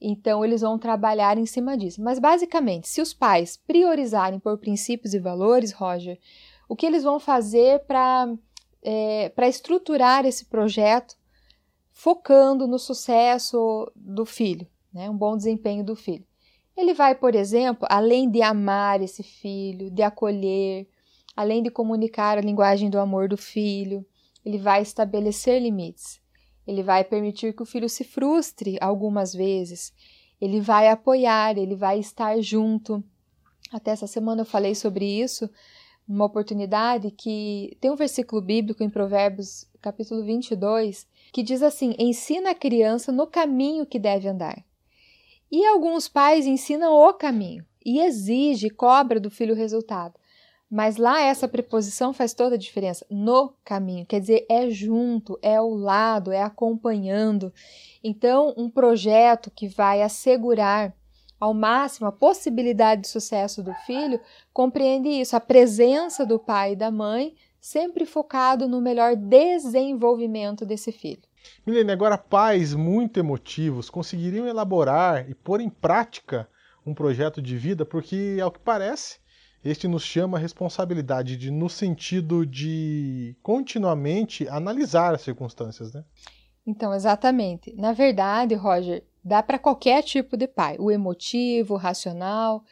[0.00, 2.02] então eles vão trabalhar em cima disso.
[2.02, 6.18] Mas, basicamente, se os pais priorizarem por princípios e valores, Roger,
[6.68, 8.30] o que eles vão fazer para
[8.82, 11.16] é, estruturar esse projeto
[11.90, 15.08] focando no sucesso do filho, né?
[15.08, 16.27] um bom desempenho do filho?
[16.78, 20.86] Ele vai, por exemplo, além de amar esse filho, de acolher,
[21.34, 24.06] além de comunicar a linguagem do amor do filho,
[24.46, 26.20] ele vai estabelecer limites.
[26.64, 29.92] Ele vai permitir que o filho se frustre algumas vezes.
[30.40, 33.02] Ele vai apoiar, ele vai estar junto.
[33.72, 35.50] Até essa semana eu falei sobre isso,
[36.08, 42.50] uma oportunidade que tem um versículo bíblico em Provérbios, capítulo 22, que diz assim: Ensina
[42.50, 44.67] a criança no caminho que deve andar.
[45.50, 50.14] E alguns pais ensinam o caminho e exige, cobra do filho o resultado.
[50.70, 53.06] Mas lá essa preposição faz toda a diferença.
[53.10, 57.50] No caminho, quer dizer, é junto, é ao lado, é acompanhando.
[58.04, 60.94] Então, um projeto que vai assegurar
[61.40, 64.20] ao máximo a possibilidade de sucesso do filho
[64.52, 70.92] compreende isso, a presença do pai e da mãe, sempre focado no melhor desenvolvimento desse
[70.92, 71.22] filho.
[71.66, 76.48] Milene, agora pais muito emotivos conseguiriam elaborar e pôr em prática
[76.84, 79.18] um projeto de vida, porque, ao que parece,
[79.64, 86.04] este nos chama a responsabilidade de, no sentido de continuamente analisar as circunstâncias, né?
[86.66, 87.74] Então, exatamente.
[87.76, 92.62] Na verdade, Roger, dá para qualquer tipo de pai, o emotivo, o racional,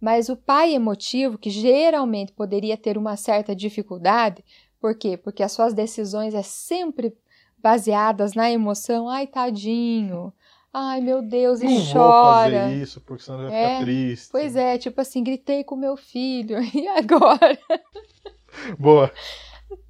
[0.00, 4.44] mas o pai emotivo, que geralmente poderia ter uma certa dificuldade,
[4.80, 5.16] por quê?
[5.16, 7.16] Porque as suas decisões é sempre
[7.64, 10.30] baseadas na emoção, ai tadinho,
[10.76, 12.50] Ai, meu Deus, e não chora.
[12.50, 14.28] Vou fazer isso, porque senão vai é, ficar triste.
[14.32, 17.56] Pois é, tipo assim, gritei com meu filho, e agora?
[18.76, 19.08] Boa.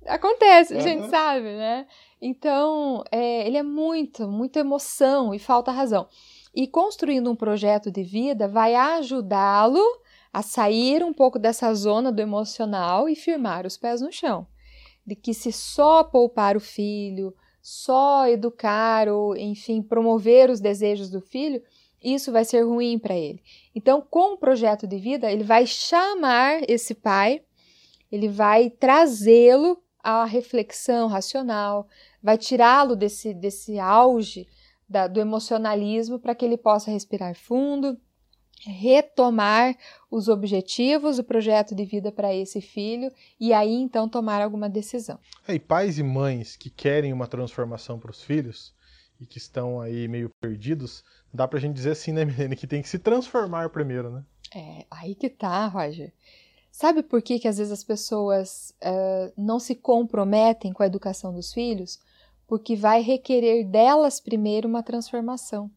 [0.07, 1.87] Acontece, a gente sabe, né?
[2.21, 6.07] Então, é, ele é muito, muita emoção e falta razão.
[6.55, 9.83] E construindo um projeto de vida vai ajudá-lo
[10.31, 14.47] a sair um pouco dessa zona do emocional e firmar os pés no chão.
[15.07, 17.35] De que se só poupar o filho,
[17.67, 21.63] só educar ou, enfim, promover os desejos do filho,
[22.03, 23.43] isso vai ser ruim para ele.
[23.75, 27.43] Então, com o projeto de vida, ele vai chamar esse pai,
[28.13, 31.89] ele vai trazê-lo à reflexão racional,
[32.23, 34.47] vai tirá-lo desse, desse auge
[34.87, 37.99] da, do emocionalismo para que ele possa respirar fundo,
[38.67, 39.77] retomar
[40.11, 45.19] os objetivos do projeto de vida para esse filho e aí então tomar alguma decisão.
[45.47, 48.75] É, e pais e mães que querem uma transformação para os filhos
[49.21, 52.67] e que estão aí meio perdidos, dá para a gente dizer assim, né, Milene, que
[52.67, 54.25] tem que se transformar primeiro, né?
[54.55, 56.13] É, aí que tá, Roger.
[56.71, 61.33] Sabe por que, que às vezes as pessoas uh, não se comprometem com a educação
[61.33, 62.01] dos filhos?
[62.49, 65.71] Porque vai requerer delas primeiro uma transformação.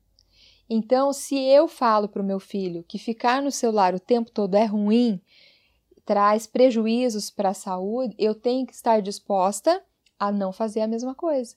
[0.70, 4.56] Então, se eu falo para o meu filho que ficar no celular o tempo todo
[4.56, 5.22] é ruim,
[6.06, 9.84] traz prejuízos para a saúde, eu tenho que estar disposta
[10.20, 11.56] a não fazer a mesma coisa.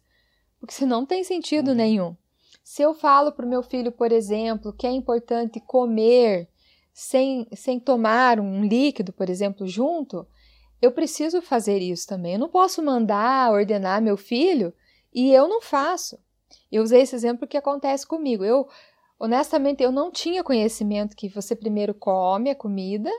[0.59, 1.75] Porque senão não tem sentido uhum.
[1.75, 2.17] nenhum.
[2.63, 6.49] Se eu falo para o meu filho, por exemplo, que é importante comer
[6.93, 10.27] sem, sem tomar um líquido, por exemplo, junto,
[10.81, 12.35] eu preciso fazer isso também.
[12.35, 14.73] Eu não posso mandar, ordenar meu filho
[15.13, 16.19] e eu não faço.
[16.71, 18.45] Eu usei esse exemplo porque acontece comigo.
[18.45, 18.69] Eu
[19.21, 23.11] Honestamente, eu não tinha conhecimento que você primeiro come a comida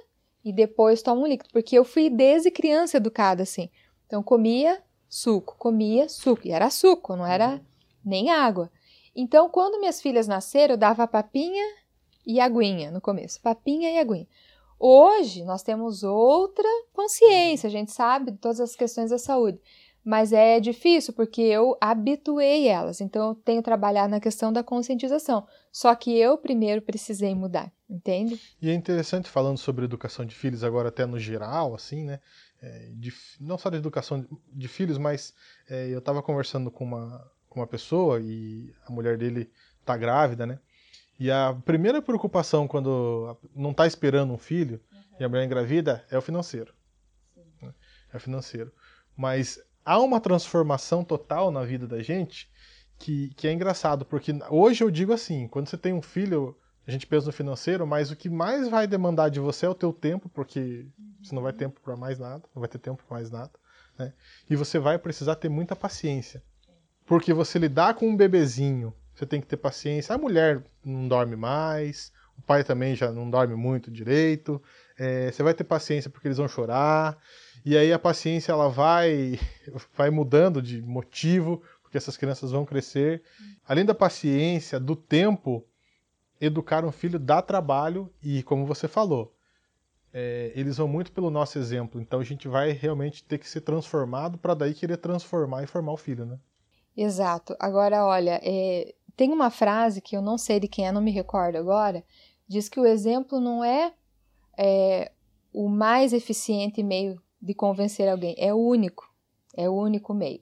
[0.43, 3.69] e depois toma um líquido, porque eu fui desde criança educada assim.
[4.07, 7.59] Então, comia suco, comia suco, e era suco, não era uhum.
[8.03, 8.71] nem água.
[9.15, 11.63] Então, quando minhas filhas nasceram, eu dava papinha
[12.25, 14.27] e aguinha no começo, papinha e aguinha.
[14.79, 19.59] Hoje, nós temos outra consciência, a gente sabe de todas as questões da saúde
[20.03, 25.47] mas é difícil porque eu habituei elas, então eu tenho trabalhado na questão da conscientização.
[25.71, 28.39] Só que eu primeiro precisei mudar, entende?
[28.61, 32.19] E é interessante falando sobre educação de filhos agora até no geral, assim, né?
[32.61, 35.33] É, de, não só da educação de filhos, mas
[35.69, 40.45] é, eu estava conversando com uma, com uma pessoa e a mulher dele está grávida,
[40.45, 40.59] né?
[41.19, 45.17] E a primeira preocupação quando não está esperando um filho uhum.
[45.19, 46.73] e a mulher engravida é o financeiro.
[47.61, 47.73] Né?
[48.11, 48.71] É o financeiro.
[49.15, 52.49] Mas há uma transformação total na vida da gente
[52.97, 56.91] que, que é engraçado, porque hoje eu digo assim, quando você tem um filho, a
[56.91, 59.91] gente pensa no financeiro, mas o que mais vai demandar de você é o teu
[59.91, 60.85] tempo, porque
[61.21, 63.51] você não vai ter tempo para mais nada, não vai ter tempo para mais nada,
[63.97, 64.13] né?
[64.49, 66.43] E você vai precisar ter muita paciência.
[67.05, 70.15] Porque você lidar com um bebezinho, você tem que ter paciência.
[70.15, 74.61] A mulher não dorme mais, o pai também já não dorme muito direito.
[75.03, 77.17] É, você vai ter paciência porque eles vão chorar.
[77.65, 79.39] E aí a paciência ela vai,
[79.97, 83.23] vai mudando de motivo, porque essas crianças vão crescer.
[83.67, 85.65] Além da paciência, do tempo,
[86.39, 89.33] educar um filho dá trabalho e, como você falou,
[90.13, 91.99] é, eles vão muito pelo nosso exemplo.
[91.99, 95.93] Então a gente vai realmente ter que ser transformado para daí querer transformar e formar
[95.93, 96.37] o filho, né?
[96.95, 97.55] Exato.
[97.59, 101.09] Agora, olha, é, tem uma frase que eu não sei de quem é, não me
[101.09, 102.03] recordo agora,
[102.47, 103.93] diz que o exemplo não é,
[104.57, 105.11] é
[105.53, 108.35] o mais eficiente meio de convencer alguém.
[108.37, 109.09] É o único.
[109.55, 110.41] É o único meio.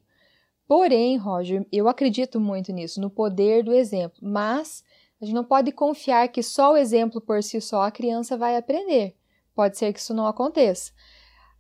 [0.67, 4.19] Porém, Roger, eu acredito muito nisso, no poder do exemplo.
[4.22, 4.84] Mas
[5.19, 8.56] a gente não pode confiar que só o exemplo por si só a criança vai
[8.56, 9.15] aprender.
[9.56, 10.91] Pode ser que isso não aconteça.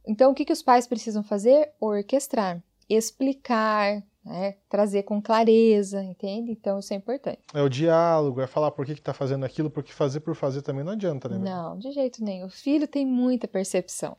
[0.07, 1.71] Então, o que, que os pais precisam fazer?
[1.79, 4.55] Orquestrar, explicar, né?
[4.69, 6.51] trazer com clareza, entende?
[6.51, 7.39] Então isso é importante.
[7.53, 10.83] É o diálogo, é falar por que está fazendo aquilo, porque fazer por fazer também
[10.83, 11.37] não adianta, né?
[11.37, 12.45] Não, de jeito nenhum.
[12.45, 14.15] O filho tem muita percepção.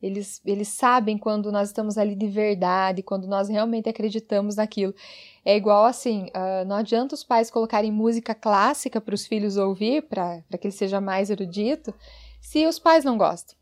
[0.00, 4.94] Eles, eles sabem quando nós estamos ali de verdade, quando nós realmente acreditamos naquilo.
[5.44, 10.02] É igual assim: uh, não adianta os pais colocarem música clássica para os filhos ouvir,
[10.02, 11.92] para que ele seja mais erudito,
[12.40, 13.58] se os pais não gostam.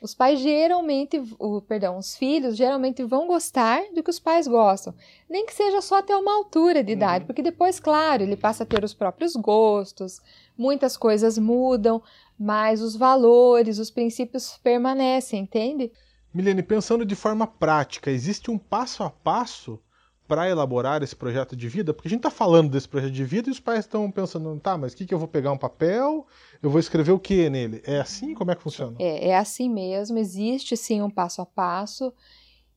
[0.00, 4.94] Os pais geralmente, o, perdão, os filhos geralmente vão gostar do que os pais gostam,
[5.28, 7.26] nem que seja só até uma altura de idade, uhum.
[7.26, 10.20] porque depois, claro, ele passa a ter os próprios gostos,
[10.56, 12.02] muitas coisas mudam,
[12.38, 15.90] mas os valores, os princípios permanecem, entende?
[16.32, 19.80] Milene, pensando de forma prática, existe um passo a passo
[20.28, 21.94] para elaborar esse projeto de vida?
[21.94, 24.76] Porque a gente está falando desse projeto de vida e os pais estão pensando, tá,
[24.76, 26.26] mas o que, que eu vou pegar um papel?
[26.62, 27.82] Eu vou escrever o que nele?
[27.84, 28.34] É assim?
[28.34, 28.94] Como é que funciona?
[29.00, 32.12] É, é assim mesmo, existe sim um passo a passo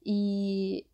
[0.04, 0.86] e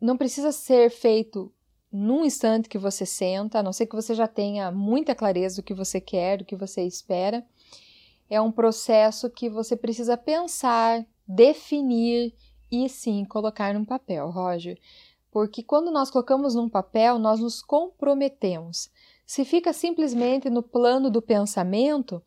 [0.00, 1.52] não precisa ser feito
[1.92, 5.62] num instante que você senta, a não ser que você já tenha muita clareza do
[5.62, 7.44] que você quer, do que você espera.
[8.28, 12.34] É um processo que você precisa pensar, definir
[12.72, 14.78] e sim colocar num papel, Roger
[15.34, 18.88] porque quando nós colocamos num papel, nós nos comprometemos.
[19.26, 22.22] Se fica simplesmente no plano do pensamento,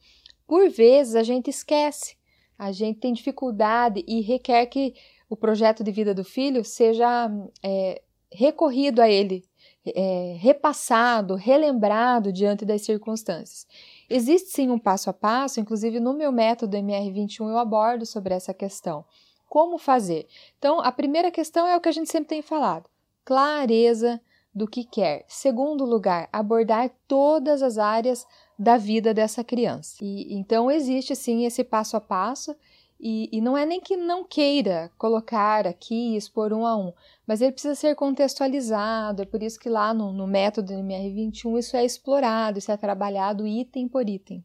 [0.46, 2.18] por vezes a gente esquece,
[2.60, 4.94] a gente tem dificuldade e requer que
[5.30, 7.32] o projeto de vida do filho seja
[7.64, 9.46] é, recorrido a ele,
[9.86, 13.66] é, repassado, relembrado diante das circunstâncias.
[14.10, 18.54] Existe sim um passo a passo, inclusive no meu método MR21 eu abordo sobre essa
[18.54, 19.06] questão.
[19.48, 20.28] Como fazer?
[20.58, 22.90] Então, a primeira questão é o que a gente sempre tem falado
[23.28, 24.22] clareza
[24.56, 25.26] do que quer.
[25.28, 28.26] Segundo lugar, abordar todas as áreas
[28.58, 29.98] da vida dessa criança.
[30.02, 32.56] E então existe sim esse passo a passo.
[32.98, 36.92] E, e, não é nem que não queira colocar aqui e expor um a um,
[37.28, 39.22] mas ele precisa ser contextualizado.
[39.22, 43.46] É por isso que lá no, no método MR21 isso é explorado, isso é trabalhado
[43.46, 44.44] item por item.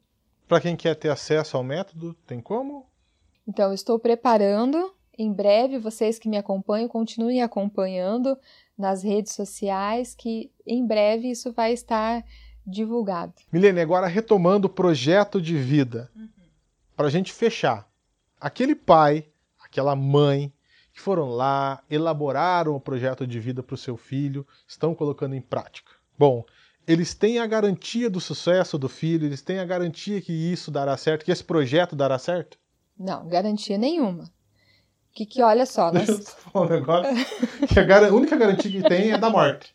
[0.49, 2.85] Para quem quer ter acesso ao método, tem como?
[3.49, 4.93] Então, estou preparando.
[5.19, 8.39] Em breve, vocês que me acompanham, continuem acompanhando
[8.77, 12.25] nas redes sociais, que em breve isso vai estar
[12.67, 13.35] divulgado.
[13.53, 16.29] Milene, agora retomando o projeto de vida, uhum.
[16.97, 17.89] para a gente fechar.
[18.41, 19.27] Aquele pai,
[19.63, 20.53] aquela mãe
[20.93, 25.41] que foram lá, elaboraram o projeto de vida para o seu filho, estão colocando em
[25.41, 25.93] prática.
[26.19, 26.45] Bom,
[26.87, 30.97] eles têm a garantia do sucesso do filho, eles têm a garantia que isso dará
[30.97, 32.59] certo, que esse projeto dará certo?
[32.99, 34.31] Não, garantia nenhuma.
[35.15, 36.09] Que, que olha só, nós...
[36.09, 37.13] Eu um negócio.
[37.67, 39.75] que a, única garantia que tem é da morte.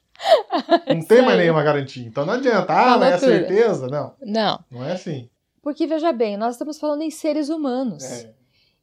[0.88, 2.06] Não tem mais nenhuma garantia.
[2.06, 2.74] Então não adianta.
[2.74, 3.88] Ah, mas é certeza?
[3.88, 4.14] Não.
[4.22, 4.60] Não.
[4.72, 5.30] Não é assim.
[5.62, 8.04] Porque, veja bem, nós estamos falando em seres humanos.
[8.04, 8.34] É.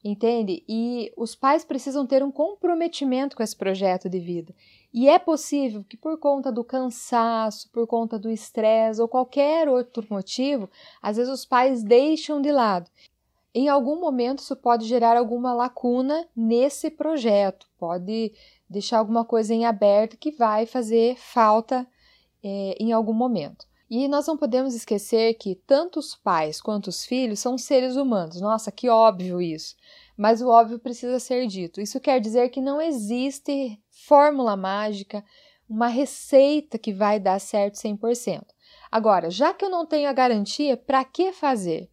[0.04, 0.62] Entende?
[0.68, 4.54] E os pais precisam ter um comprometimento com esse projeto de vida.
[4.92, 10.06] E é possível que, por conta do cansaço, por conta do estresse ou qualquer outro
[10.10, 10.68] motivo,
[11.00, 12.90] às vezes os pais deixam de lado.
[13.54, 18.32] Em algum momento, isso pode gerar alguma lacuna nesse projeto, pode
[18.68, 21.86] deixar alguma coisa em aberto que vai fazer falta
[22.42, 23.64] é, em algum momento.
[23.88, 28.40] E nós não podemos esquecer que tanto os pais quanto os filhos são seres humanos.
[28.40, 29.76] Nossa, que óbvio isso!
[30.16, 31.80] Mas o óbvio precisa ser dito.
[31.80, 35.24] Isso quer dizer que não existe fórmula mágica,
[35.68, 38.44] uma receita que vai dar certo 100%.
[38.90, 41.88] Agora, já que eu não tenho a garantia, para que fazer?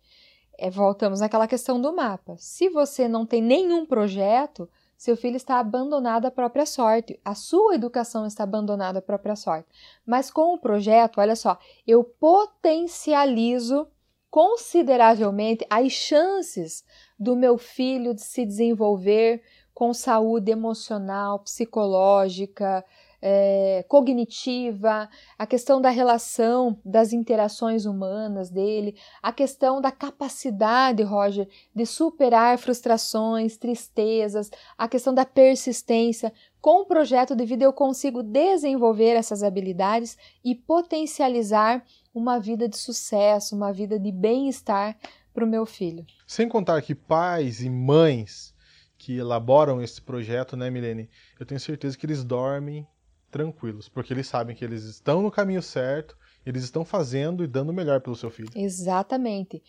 [0.62, 2.36] É, voltamos naquela questão do mapa.
[2.38, 7.74] Se você não tem nenhum projeto, seu filho está abandonado à própria sorte, a sua
[7.74, 9.68] educação está abandonada à própria sorte.
[10.06, 13.88] Mas com o projeto, olha só, eu potencializo
[14.30, 16.86] consideravelmente as chances
[17.20, 19.42] do meu filho de se desenvolver
[19.74, 22.86] com saúde emocional, psicológica,
[23.22, 25.08] é, cognitiva,
[25.38, 32.58] a questão da relação das interações humanas dele, a questão da capacidade, Roger, de superar
[32.58, 36.34] frustrações, tristezas, a questão da persistência.
[36.60, 42.78] Com o projeto de vida eu consigo desenvolver essas habilidades e potencializar uma vida de
[42.78, 44.98] sucesso, uma vida de bem-estar
[45.34, 46.06] para o meu filho.
[46.28, 48.54] Sem contar que pais e mães
[48.98, 51.10] que elaboram esse projeto, né, Milene?
[51.40, 52.88] Eu tenho certeza que eles dormem
[53.32, 56.16] tranquilos, porque eles sabem que eles estão no caminho certo,
[56.46, 58.50] eles estão fazendo e dando o melhor pelo seu filho.
[58.54, 59.64] Exatamente.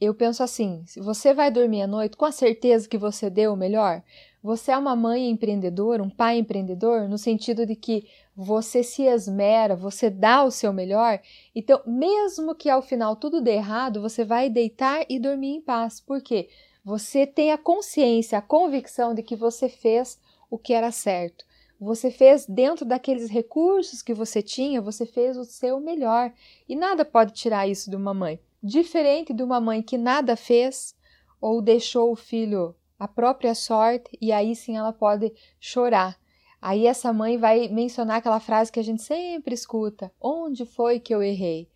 [0.00, 3.52] Eu penso assim: se você vai dormir à noite com a certeza que você deu
[3.52, 4.02] o melhor,
[4.40, 8.06] você é uma mãe empreendedora, um pai empreendedor, no sentido de que
[8.36, 11.20] você se esmera, você dá o seu melhor,
[11.52, 16.00] então, mesmo que ao final tudo dê errado, você vai deitar e dormir em paz.
[16.00, 16.48] Por quê?
[16.84, 21.47] Você tem a consciência, a convicção de que você fez o que era certo
[21.80, 26.32] Você fez dentro daqueles recursos que você tinha, você fez o seu melhor.
[26.68, 28.40] E nada pode tirar isso de uma mãe.
[28.60, 30.96] Diferente de uma mãe que nada fez
[31.40, 36.18] ou deixou o filho à própria sorte, e aí sim ela pode chorar.
[36.60, 41.14] Aí essa mãe vai mencionar aquela frase que a gente sempre escuta: Onde foi que
[41.14, 41.68] eu errei?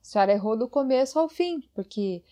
[0.00, 2.22] A senhora errou do começo ao fim, porque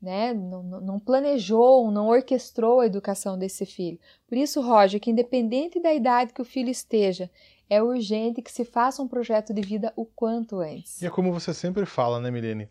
[0.00, 3.98] né, não, não planejou, não orquestrou a educação desse filho.
[4.28, 7.30] Por isso, Roger, que independente da idade que o filho esteja,
[7.68, 11.02] é urgente que se faça um projeto de vida o quanto antes.
[11.02, 12.68] E é como você sempre fala, né, Milene?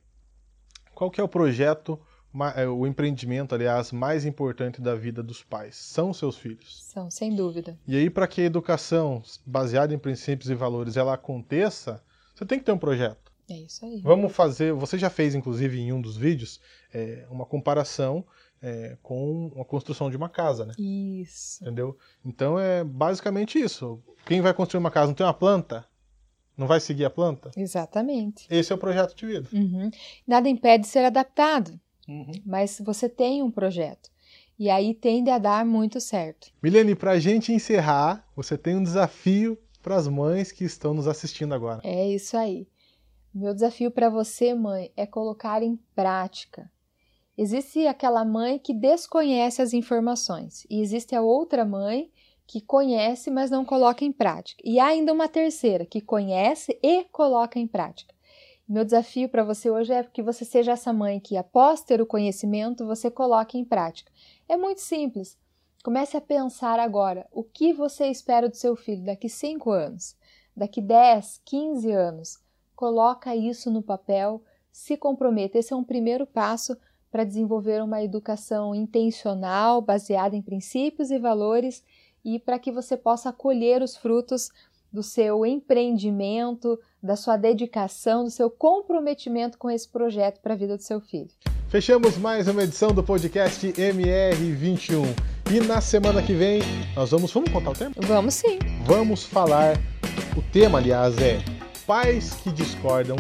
[0.94, 2.00] Qual que é o projeto,
[2.56, 5.76] é, o empreendimento, aliás, mais importante da vida dos pais?
[5.76, 6.84] São seus filhos.
[6.86, 7.78] São, sem dúvida.
[7.86, 12.02] E aí, para que a educação baseada em princípios e valores ela aconteça,
[12.34, 13.25] você tem que ter um projeto.
[13.50, 14.02] É isso aí.
[14.02, 14.74] Vamos fazer.
[14.74, 16.60] Você já fez, inclusive, em um dos vídeos,
[16.94, 18.26] é, uma comparação
[18.62, 20.74] é, com a construção de uma casa, né?
[20.80, 21.64] Isso.
[21.64, 21.98] Entendeu?
[22.26, 24.02] Então é basicamente isso.
[24.26, 25.86] Quem vai construir uma casa não tem uma planta?
[26.58, 27.52] Não vai seguir a planta?
[27.56, 28.48] Exatamente.
[28.50, 29.48] Esse é o projeto de vida.
[29.54, 29.92] Uhum.
[30.26, 32.32] Nada impede de ser adaptado, Uhum.
[32.46, 34.10] mas você tem um projeto.
[34.58, 36.48] E aí tende a dar muito certo.
[36.64, 41.08] Milene, para a gente encerrar, você tem um desafio para as mães que estão nos
[41.08, 41.82] assistindo agora.
[41.84, 42.66] É isso aí.
[43.38, 46.72] Meu desafio para você, mãe, é colocar em prática.
[47.38, 52.10] Existe aquela mãe que desconhece as informações e existe a outra mãe
[52.48, 54.62] que conhece, mas não coloca em prática.
[54.64, 58.16] E há ainda uma terceira que conhece e coloca em prática.
[58.66, 62.06] Meu desafio para você hoje é que você seja essa mãe que, após ter o
[62.06, 64.14] conhecimento, você coloque em prática.
[64.48, 65.38] É muito simples.
[65.84, 70.16] Comece a pensar agora o que você espera do seu filho daqui 5 anos,
[70.56, 72.45] daqui 10, 15 anos
[72.76, 75.58] coloca isso no papel, se comprometa.
[75.58, 76.78] Esse é um primeiro passo
[77.12, 81.84] para desenvolver uma educação intencional, baseada em princípios e valores
[82.24, 84.50] e para que você possa colher os frutos
[84.92, 90.76] do seu empreendimento, da sua dedicação, do seu comprometimento com esse projeto para a vida
[90.76, 91.30] do seu filho.
[91.70, 95.04] Fechamos mais uma edição do podcast MR21.
[95.52, 96.62] E na semana que vem
[96.96, 97.32] nós vamos.
[97.32, 97.94] Vamos contar o tema?
[97.98, 98.58] Vamos sim.
[98.86, 99.78] Vamos falar.
[100.36, 101.55] O tema, aliás, é
[101.88, 103.16] Pais que discordam,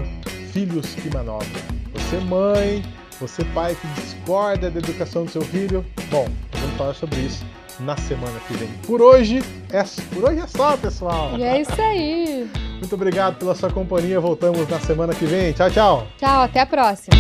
[0.51, 1.47] filhos que manobram.
[1.93, 2.84] Você, mãe,
[3.20, 5.86] você, pai que discorda da educação do seu filho.
[6.09, 7.45] Bom, vamos falar sobre isso
[7.80, 8.68] na semana que vem.
[8.88, 11.38] Por hoje é, por hoje é só, pessoal.
[11.38, 12.49] E é isso aí.
[12.80, 14.20] Muito obrigado pela sua companhia.
[14.20, 15.53] Voltamos na semana que vem.
[15.53, 16.07] Tchau, tchau.
[16.18, 17.16] Tchau, até a próxima.